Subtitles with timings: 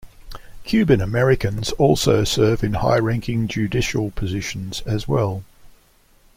[0.63, 5.43] Cuban-Americans also serve in high-ranking judicial positions as well.